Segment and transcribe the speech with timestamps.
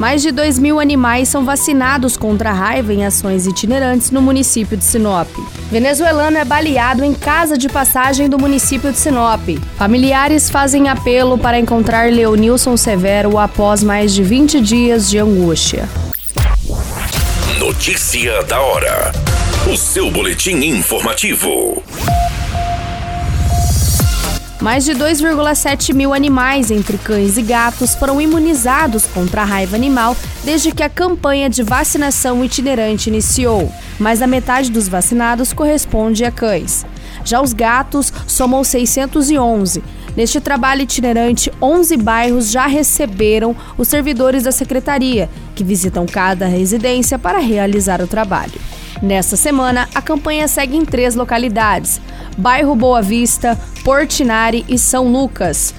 [0.00, 4.74] Mais de 2 mil animais são vacinados contra a raiva em ações itinerantes no município
[4.74, 5.28] de Sinop.
[5.70, 9.46] Venezuelano é baleado em casa de passagem do município de Sinop.
[9.76, 15.86] Familiares fazem apelo para encontrar Leonilson Severo após mais de 20 dias de angústia.
[17.58, 19.12] Notícia da hora.
[19.70, 21.82] O seu boletim informativo.
[24.60, 30.14] Mais de 2,7 mil animais, entre cães e gatos, foram imunizados contra a raiva animal
[30.44, 33.72] desde que a campanha de vacinação itinerante iniciou.
[33.98, 36.84] Mais da metade dos vacinados corresponde a cães.
[37.24, 39.82] Já os gatos somam 611.
[40.14, 47.18] Neste trabalho itinerante, 11 bairros já receberam os servidores da secretaria, que visitam cada residência
[47.18, 48.60] para realizar o trabalho.
[49.02, 52.00] Nesta semana, a campanha segue em três localidades:
[52.36, 55.74] bairro Boa Vista, Portinari e São Lucas.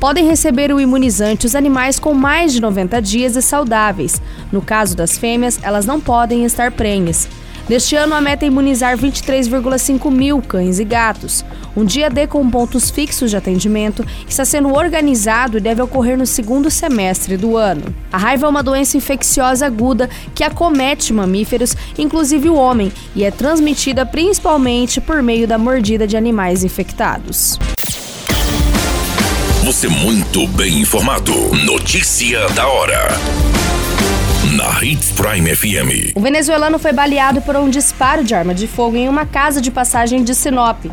[0.00, 4.20] Podem receber o imunizante os animais com mais de 90 dias e saudáveis.
[4.52, 7.28] No caso das fêmeas, elas não podem estar prenhes.
[7.68, 11.44] Neste ano, a meta é imunizar 23,5 mil cães e gatos.
[11.76, 16.26] Um dia D com pontos fixos de atendimento está sendo organizado e deve ocorrer no
[16.26, 17.82] segundo semestre do ano.
[18.12, 23.32] A raiva é uma doença infecciosa aguda que acomete mamíferos, inclusive o homem, e é
[23.32, 27.58] transmitida principalmente por meio da mordida de animais infectados.
[29.64, 31.32] Você muito bem informado.
[31.64, 33.55] Notícia da hora
[34.56, 36.16] na Hits Prime FM.
[36.16, 39.70] O venezuelano foi baleado por um disparo de arma de fogo em uma casa de
[39.70, 40.86] passagem de Sinop.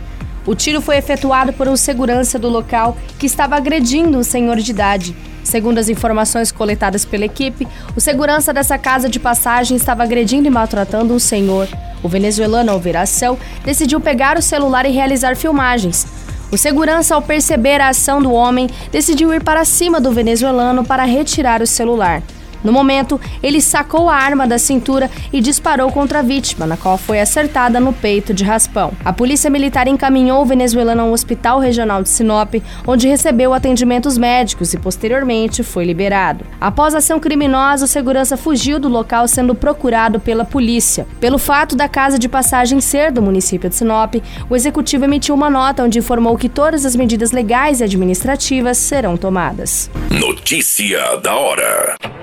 [0.46, 4.72] O tiro foi efetuado por um segurança do local que estava agredindo um senhor de
[4.72, 5.16] idade.
[5.46, 10.52] Segundo as informações coletadas pela equipe, o segurança dessa casa de passagem estava agredindo e
[10.52, 11.70] maltratando um senhor.
[12.04, 16.06] O venezuelano, ao ver a ação, decidiu pegar o celular e realizar filmagens.
[16.52, 21.06] O segurança, ao perceber a ação do homem, decidiu ir para cima do venezuelano para
[21.06, 22.22] retirar o celular.
[22.64, 26.98] No momento, ele sacou a arma da cintura e disparou contra a vítima, na qual
[26.98, 28.94] foi acertada no peito de raspão.
[29.04, 32.56] A polícia militar encaminhou o venezuelano a um hospital regional de Sinop,
[32.88, 36.46] onde recebeu atendimentos médicos e posteriormente foi liberado.
[36.60, 41.06] Após a ação criminosa, o segurança fugiu do local sendo procurado pela polícia.
[41.20, 44.16] Pelo fato da casa de passagem ser do município de Sinop,
[44.50, 49.18] o executivo emitiu uma nota onde informou que todas as medidas legais e administrativas serão
[49.18, 49.90] tomadas.
[50.10, 52.23] Notícia da hora.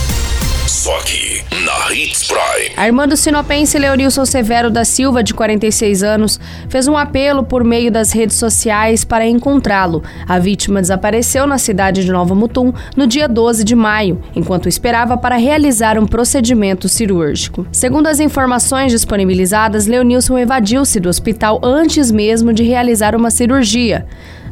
[1.65, 2.75] Na Hits Prime.
[2.77, 6.39] Armando Sinopense Leonilson Severo da Silva, de 46 anos,
[6.69, 10.03] fez um apelo por meio das redes sociais para encontrá-lo.
[10.27, 15.17] A vítima desapareceu na cidade de Nova Mutum no dia 12 de maio, enquanto esperava
[15.17, 17.65] para realizar um procedimento cirúrgico.
[17.71, 24.05] Segundo as informações disponibilizadas, Leonilson evadiu-se do hospital antes mesmo de realizar uma cirurgia.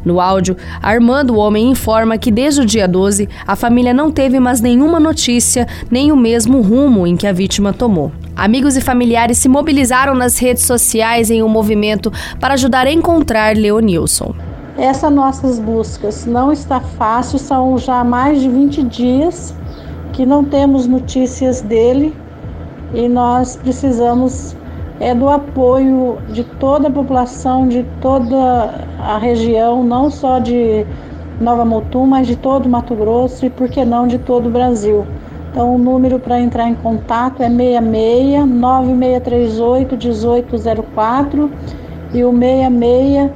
[0.03, 4.39] No áudio, Armando, o homem, informa que desde o dia 12 a família não teve
[4.39, 8.11] mais nenhuma notícia, nem o mesmo rumo em que a vítima tomou.
[8.35, 13.55] Amigos e familiares se mobilizaram nas redes sociais em um movimento para ajudar a encontrar
[13.55, 14.33] Leonilson.
[14.77, 19.53] Essas nossas buscas não está fácil, são já mais de 20 dias
[20.13, 22.15] que não temos notícias dele
[22.93, 24.55] e nós precisamos
[24.99, 30.85] é do apoio de toda a população, de toda a região, não só de
[31.39, 34.51] Nova Mutum, mas de todo o Mato Grosso e, por que não, de todo o
[34.51, 35.05] Brasil.
[35.51, 41.51] Então, o número para entrar em contato é 66 9638 1804
[42.13, 43.31] e o 66